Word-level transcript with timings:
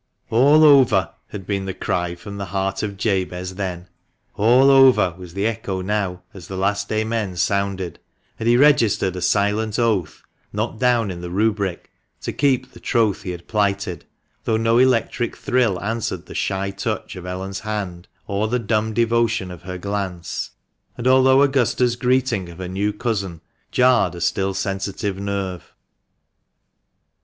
"All 0.31 0.63
over!" 0.63 1.11
had 1.27 1.45
been 1.45 1.65
the 1.65 1.75
cry 1.75 2.15
from 2.15 2.37
the 2.39 2.45
heart 2.47 2.81
of 2.81 2.97
Jabez 2.97 3.53
then. 3.53 3.87
"All 4.33 4.71
over!" 4.71 5.13
was 5.15 5.35
the 5.35 5.45
echo 5.45 5.81
now, 5.81 6.23
as 6.33 6.47
the 6.47 6.57
last 6.57 6.91
"Amen" 6.91 7.35
sounded, 7.35 7.99
and 8.39 8.49
he 8.49 8.57
registered 8.57 9.15
a 9.15 9.21
silent 9.21 9.77
oath, 9.77 10.23
not 10.51 10.79
down 10.79 11.11
in 11.11 11.21
the 11.21 11.29
rubric, 11.29 11.91
to 12.21 12.33
keep 12.33 12.71
the 12.71 12.79
troth 12.79 13.21
he 13.21 13.29
had 13.29 13.47
plighted, 13.47 14.05
although 14.47 14.57
no 14.57 14.79
electric 14.79 15.37
thrill 15.37 15.79
answered 15.83 16.25
the 16.25 16.33
shy 16.33 16.71
touch 16.71 17.15
of 17.15 17.27
Ellen's 17.27 17.59
hand, 17.59 18.07
or 18.25 18.47
the 18.47 18.57
dumb 18.57 18.95
devotion 18.95 19.51
of 19.51 19.61
her 19.61 19.77
glance, 19.77 20.49
and 20.97 21.07
although 21.07 21.43
Augusta's 21.43 21.95
greeting 21.95 22.49
of 22.49 22.57
her 22.57 22.67
new" 22.67 22.91
cousin" 22.91 23.39
jarred 23.71 24.15
a 24.15 24.21
still 24.21 24.55
sensitive 24.55 25.19
nerve. 25.19 25.75